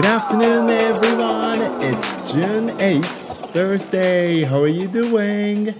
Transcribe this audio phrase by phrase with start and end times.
[0.00, 1.60] Good afternoon, everyone.
[1.82, 4.44] It's June 8th, Thursday.
[4.44, 5.74] How are you doing?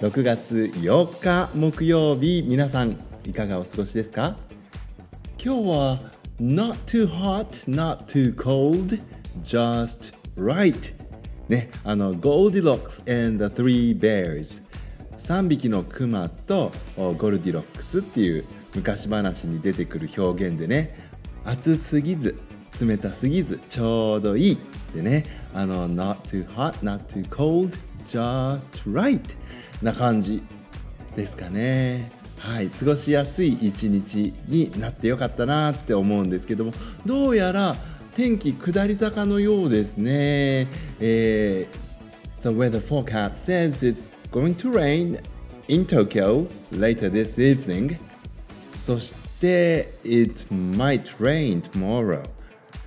[0.00, 4.36] 6月4日木曜日、皆さんいかがお過ごしですか
[5.38, 5.98] 今日は
[6.40, 9.00] Not too hot, not too cold,
[9.44, 10.92] just right
[11.48, 14.64] ね、あの Goldilocks and the Three Bears
[15.16, 21.08] 3匹のクマとゴルディロックスっていう昔話に出てくる表現でね
[21.44, 22.36] 暑すぎず
[22.86, 24.58] 冷たすぎずちょうどいい
[24.94, 29.20] でねあの not too hot, not too cold, just right
[29.82, 30.42] な感じ
[31.14, 36.72] ですかねはい過ごしやすい一日になってよかったなって思うんですけども
[37.04, 37.76] どうやら
[38.14, 40.66] 天気下り坂のようですね、
[41.00, 45.20] えー、The weather forecast says it's going to rain
[45.68, 47.98] in Tokyo later this evening
[48.68, 52.22] そして It might rain tomorrow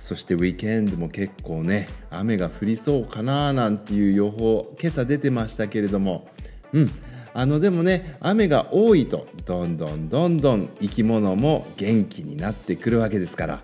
[0.04, 6.28] そしてウィーケンドも結構ね雨が降りそうかななんていう予報今朝出てましたけれども。
[6.74, 6.90] うん。
[7.32, 13.62] あのでもね雨が多いとどんどんどんどん生き物も元気になってくるわけですから。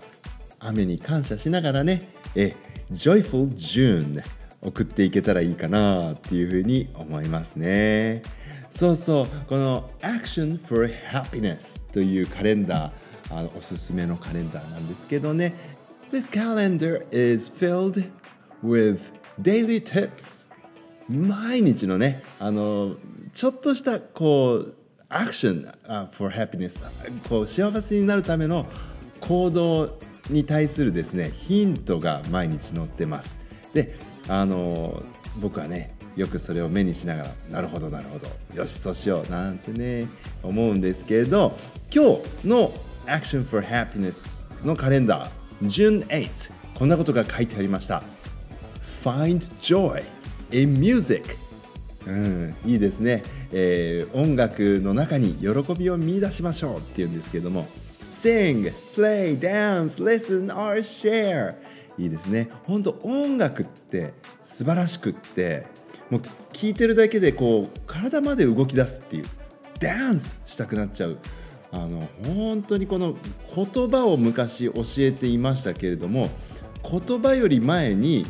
[0.57, 2.55] 雨に感謝しながらねえ
[2.91, 4.23] Joyful June
[4.61, 8.23] 送っていけたらいいかなっていうふうに思いますね。
[8.71, 15.79] そうそうこの Action for Happiness というカレンダーあのおすすめのカレンダーなんですけどね。
[16.11, 18.03] This calendar is filled
[18.61, 20.45] with daily tips.
[21.07, 22.97] 毎日のねあの
[23.33, 24.75] ちょっとしたこう
[25.07, 26.85] アクション、uh, for happiness
[27.29, 28.65] こう幸せになるための
[29.21, 33.37] 行動に対するですねヒントが毎日載ってます。
[33.73, 33.95] で
[34.27, 35.01] あの
[35.39, 40.09] 僕はねよくそれを目にしながらなるほどなるほどよしそうしようなんてね
[40.43, 41.57] 思うんですけど
[41.89, 42.73] 今日の
[43.05, 48.03] Action for Happiness のカレンダー June 8th こんなことが書いてありました。
[49.03, 50.03] Find joy
[50.51, 51.35] in music.
[52.07, 57.67] うん、いいですね、えー、音楽の中に喜びを見出しましょうっていうんですけども。
[58.11, 61.55] Sing, play, dance, listen or share.
[61.97, 62.49] いいですね。
[62.63, 64.13] 本当音楽って
[64.43, 65.67] 素晴らしくって
[66.09, 69.25] もう聴いてるだけでこう体まで動き出すっていう。
[69.79, 71.17] ダンスしたくなっちゃう。
[71.71, 73.15] あの本当にこの
[73.55, 76.29] 言葉を昔教えていましたけれども
[76.83, 78.25] 言葉より前に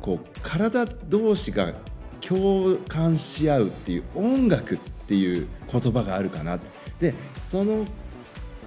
[0.00, 1.72] こう体同士が
[2.20, 6.58] 共感し合うっていう音楽っていう言葉があるかな。
[7.00, 7.84] でその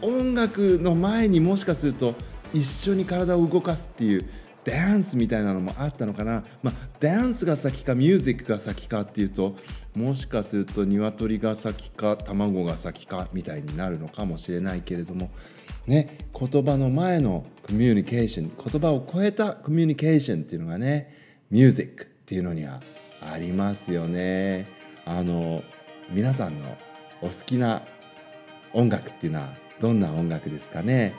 [0.02, 2.16] 音楽の前にもしかすると
[2.54, 4.30] 一緒に体を動かすっていう
[4.66, 9.56] ダンスみたいなのもあったのかな、まあ、ダンスが先かミュージックが先かっていうと
[9.96, 15.30] もしかすると鶏が先か卵が先かみたいになるのかもしれないけれども。
[15.88, 21.14] ね言葉の前のコミュニケーション言葉を超えたコミュニケーションっていうのがね
[21.52, 22.82] ミュージックっていうのには
[23.22, 24.68] ありますよね。
[25.06, 25.64] あの
[26.10, 26.76] 皆さんの
[27.22, 27.84] お好きな
[28.74, 31.14] 音楽っていうのはどんな音楽ですかね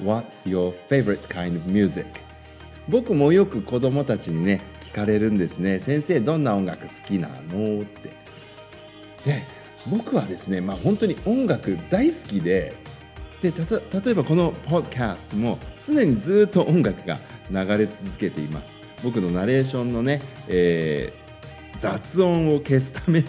[0.00, 2.06] ？What's your favorite kind of music?
[2.88, 7.82] 僕もよく子供たちにね聞かれるんですね先生どんな音楽好きなの？
[7.82, 8.10] って。
[9.24, 9.44] で
[9.88, 12.74] 僕はですねまあ本当に音楽大好きで
[13.42, 17.18] で例えばこのポッドキャストも常にずっと音楽が
[17.50, 18.80] 流れ続けています。
[19.04, 23.22] 僕のナレーションのね、えー、雑音を消すため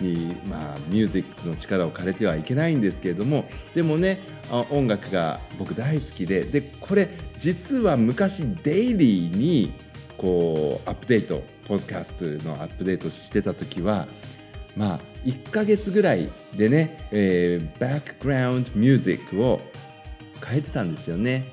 [0.00, 4.20] に、まあ、ミュージックの力を借りてはいけないんですけれどもでもね
[4.70, 9.72] 音楽が僕大好きででこれ実は昔デイリーに
[10.16, 14.06] こうアップデートポッドキャストのアップデートしてた時は
[14.76, 19.60] まあ1ヶ月ぐらいでね、えー、バックグラウンドミュージックを
[20.44, 21.46] 変えてたんですよね。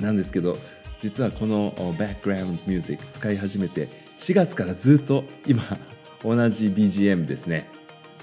[0.00, 0.58] なんですけど
[0.98, 3.88] 実はこのバックグラウンドミュージック使い始めて
[4.18, 5.62] 4月からずっと今
[6.26, 7.70] 同じ BGM ですね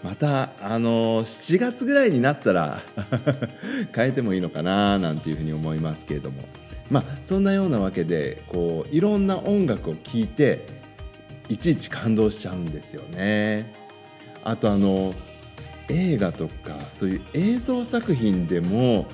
[0.04, 2.82] またあの7月ぐらいになったら
[3.96, 6.44] 変えてもいいのかななんていうふうに思いますけれども
[6.90, 10.66] まあそんなようなわけでこういろんな音楽を聴いて
[11.48, 13.74] いちいち感動しちゃうんですよね。
[14.44, 15.14] あとあの
[15.90, 19.06] 映画とかそういう映像作品でも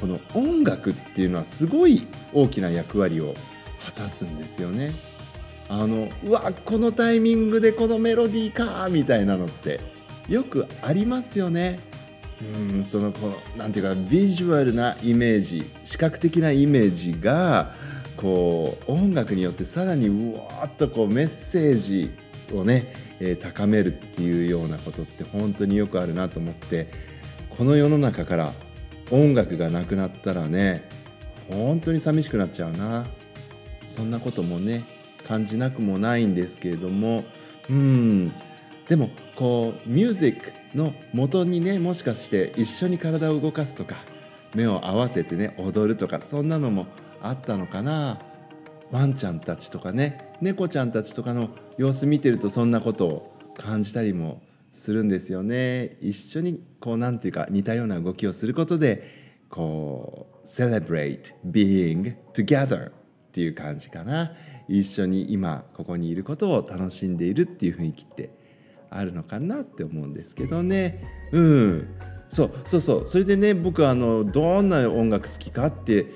[0.00, 3.34] この音楽っていうのはすごい大きな役割を
[3.84, 4.92] 果たすんですよね。
[5.68, 9.80] あのうわこのタイミングでこのメロディーかみたいなのって
[10.28, 11.80] よくありますよね。
[12.40, 17.72] うんそのこのなんていうかビジュアルなイメージ視覚的なイメージが
[18.16, 22.10] こう音楽によってさらにうわーっとこうメッセージ
[22.54, 26.88] をね、えー、高めるっていうようなことって本当によくあるなと思って
[27.48, 28.52] この世の中から
[29.10, 30.86] 音楽がなくなったらね
[31.48, 33.06] 本当に寂しくなっちゃうな
[33.84, 34.84] そんなこともね
[35.26, 37.24] 感じなくもないんですけれども
[37.68, 38.32] うん。
[38.88, 43.96] でもこうミュージックの元にねもしかして一緒に体を動かすとか
[44.54, 46.86] 目を合わせてね踊るとかそんなのも
[47.20, 48.20] あったのかな。
[48.92, 55.96] ワンちゃんたちとかね猫ちゃんたちとかの様子見てるとそんなことを感じたりもするんですよね。
[56.00, 59.02] 一緒にこうなんていうか似たような動きをすることで
[59.48, 62.92] こう celebrate being together
[63.36, 64.32] っていう感じかな。
[64.66, 68.30] 一緒に今ここにいることを楽しんでいるっていう雰囲気って
[68.88, 71.04] あるのかなって思うんですけどね。
[71.32, 71.88] うん。
[72.30, 73.06] そうそうそう。
[73.06, 76.06] それでね僕あのどんな音楽好きかって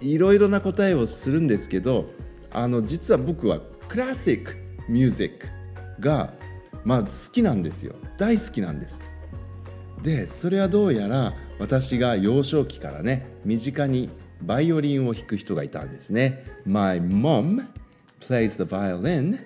[0.00, 2.10] いろいろな答えをするんですけど
[2.50, 4.56] あの実は僕はクラシック
[4.88, 5.46] ミュージック
[6.00, 6.34] が
[6.84, 7.94] まあ好きなんですよ。
[8.18, 9.00] 大好きなんです。
[10.02, 14.10] でそれはどうやら私が幼少期からね身近に
[14.44, 16.44] バイオリンを弾く人がいたんですね。
[16.66, 17.66] My mom
[18.20, 19.38] plays the violin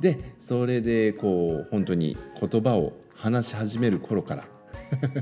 [0.00, 4.44] でそれでこう本当に言葉を話し始める頃から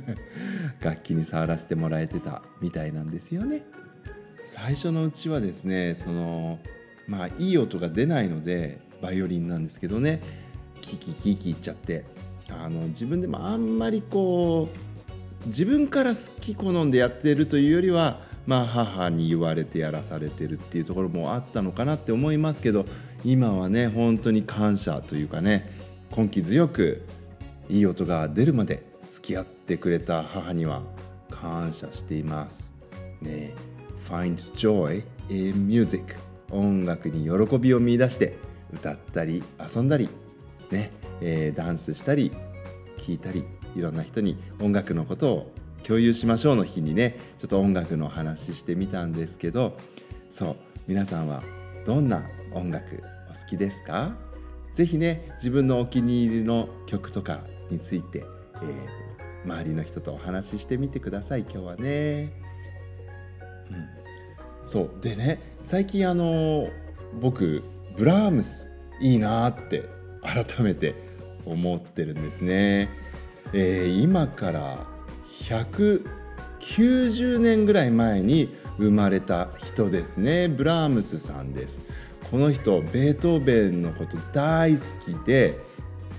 [0.80, 3.64] 楽器に触らせてもらえてたみたいなんですよね。
[4.38, 6.58] 最初のうちはですねその
[7.06, 10.20] まあいい音が出ないのでバイオリンなんですけどね
[10.80, 12.04] キキキキいっちゃって
[12.48, 14.68] あの自分でもあんまりこ
[15.44, 22.86] う自分から好き好んでやってるというよりはまあ母に言われてやらされてるっていうところもあったのかなって思いますけど
[23.24, 25.70] 今はね本当に感謝というかね
[26.16, 27.04] 根気強く
[27.68, 30.82] いい音が出るまで付き合ってくれた母には
[31.30, 32.72] 感謝しています。
[33.20, 33.54] ね
[34.08, 36.14] Find joy in music
[36.50, 38.36] 音楽に喜びを見出して
[38.72, 40.08] 歌ったり遊んだり
[40.70, 42.30] ね、えー、ダンスしたり
[42.98, 43.44] 聴いたり
[43.74, 45.52] いろんな人に音楽のことを
[45.86, 49.76] 共有しましょうの日にねちょっと音楽の話してみたんですけど
[50.28, 50.56] そう
[50.88, 51.44] 皆さんは
[51.84, 54.16] どんな音楽お好きですか？
[54.72, 57.40] ぜひね自分のお気に入りの曲とか
[57.70, 58.24] について、
[58.62, 62.32] えー、周りの人とお話ししてみてください今日はね。
[63.70, 63.88] うん、
[64.64, 66.68] そうでね最近あの
[67.20, 67.62] 僕
[67.96, 68.68] ブラームス
[69.00, 69.84] いいなって
[70.22, 70.94] 改めて
[71.44, 72.88] 思ってるんですね。
[73.52, 74.95] えー、今から
[75.48, 80.48] 190年ぐらい前に生まれた人ですね。
[80.48, 81.82] ブラームスさんです。
[82.32, 85.56] この人ベートーベンのこと大好きで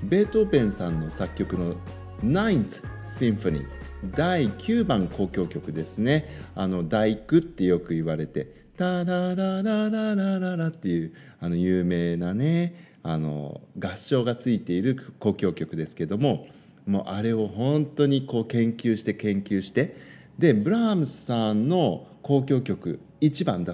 [0.01, 1.75] ベートーベンさんの作曲の
[2.23, 3.67] Ninth Symphony
[4.15, 6.29] 第9番交響曲ですね。
[6.55, 8.47] あの第九ってよく言われて
[8.77, 16.47] タラララララララっていうあの有名なねあの合唱がついている交響曲ですけども
[16.87, 19.95] もうあれを本当にこう研究して研究して
[20.39, 23.73] でブラームスさんの交響曲1番 The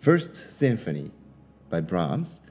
[0.00, 1.10] First Symphony
[1.70, 2.42] by Brahms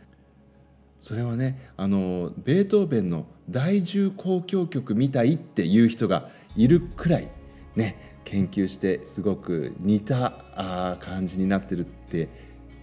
[0.99, 7.31] それはねあのベートーベンの第10交響曲みたいっていう人がいるくらい
[7.75, 12.29] ね研究してすごく似たあ感じになってるって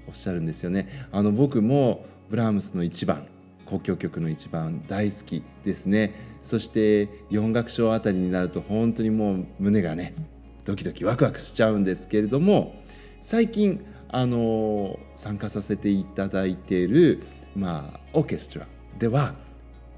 [0.08, 1.08] おっしゃるんですよね。
[1.10, 3.26] あの僕もブラームスの1番
[3.72, 6.14] 交響曲の一番大好きですね。
[6.42, 10.14] そして4楽章あたりになると本当にもう胸がね
[10.64, 12.82] ドキドキワクワクしちゃうんですけれども
[13.20, 17.22] 最近あの参加させていただいている
[17.54, 18.66] まあ、オーケストラ
[18.98, 19.34] では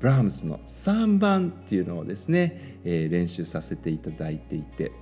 [0.00, 4.92] ブラームスの3番っていうのをですね、えー、練習させていただいていて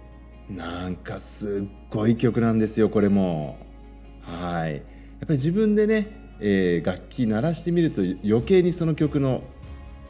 [0.49, 3.59] なんかすっごい曲なんですよこれも。
[4.21, 4.75] はい。
[4.75, 4.83] やっ
[5.21, 9.43] ぱり自分でね、えー、楽器鳴らしてみると余計にその曲の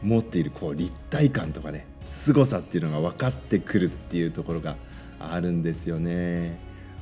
[0.02, 4.76] 持っているこう立体感とかね凄さっていうのが分かってくるっていうところが
[5.20, 6.58] あるんですよね。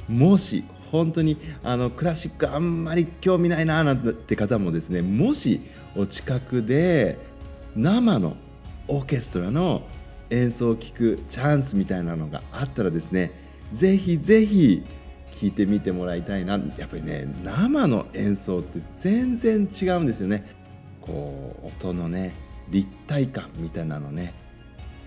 [0.09, 5.61] もし本当にあのクラシックあんまり興味ないななんて方もですねもし
[5.97, 7.17] お近くで
[7.77, 8.37] 生の
[8.89, 9.83] オーケストラの
[10.31, 13.31] 演奏を聴くチャンスみたいなのがあったらですね
[13.73, 14.83] ぜひぜひ
[15.31, 16.61] 聴いてみてもらいたいな。
[16.77, 20.45] やっぱりね生の演奏って全然違うんですよね。
[21.01, 22.35] こう音のね
[22.71, 24.35] 立体感みたいなのね。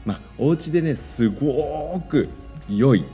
[0.05, 2.29] まあお家でねすごく
[2.69, 3.05] 良い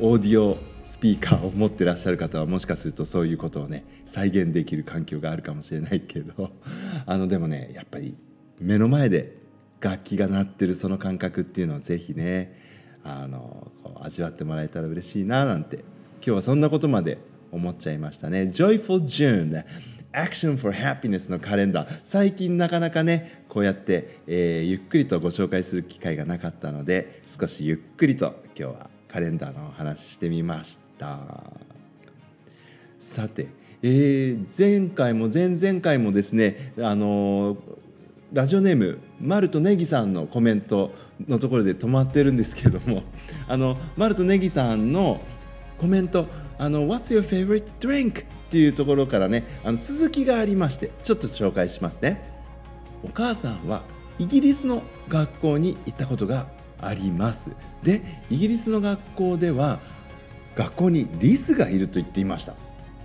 [0.00, 6.50] オーディオスピーカーを持ってらっしゃる方はもしかするとそういうことをね再現できる環境があるかもしれないけど。
[7.06, 8.16] あのでもねやっぱり
[8.60, 9.36] 目の前で
[9.80, 12.58] 楽器が鳴ってるその感覚っていうのをぜひね
[13.04, 15.84] あのこう味わってもらえたら嬉しいななんて
[16.18, 17.18] 今日はそんなことまで
[17.52, 18.42] 思っちゃいましたね。
[18.42, 19.64] Joyful June.
[20.12, 22.00] Action for Happiness のカレンダー。
[22.02, 31.18] 最近なかなかねこうやって、えー、ゆっくりとご紹介する機会がなかったので少しゆっくりと今日はカレンダーのお話してみました。
[32.98, 33.48] さて、
[33.82, 37.58] えー前回も前々回もですねあのー
[38.30, 40.92] ラジオネームマルトネギさんのコメント
[41.26, 43.02] のところで止まってるんですけども
[43.48, 45.22] あのマルトネギさんの
[45.78, 46.26] コメント
[46.58, 52.22] 「あの What's your favorite drink?」っていうところからねあの続きがありましてちょっと紹介しますね。
[53.02, 53.82] お母さんは
[54.18, 56.48] イギリスの学校に行ったことが
[56.80, 57.50] あります。
[57.82, 59.78] でイギリスの学校では
[60.56, 62.54] 学校にリスがいると言っていました。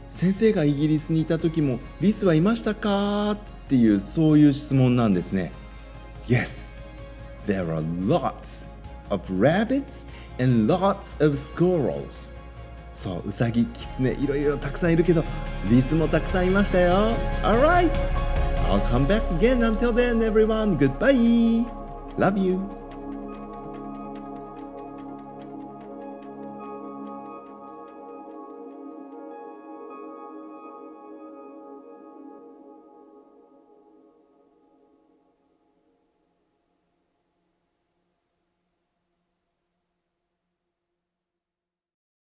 [0.09, 3.37] 先生がイギリスにいた時もリスはいましたかっ
[3.67, 5.51] ていうそういう質問なんですね。
[6.27, 6.73] Yes
[7.45, 8.65] there are lots
[9.09, 10.05] of rabbits
[10.39, 12.33] and lots of squirrels.
[12.93, 15.23] そうウサギキツネいろいろたくさんいるけど
[15.69, 17.91] リスもたくさんいましたよ Alright
[18.69, 21.65] I'll come back again until then everyone goodbye
[22.17, 22.59] love you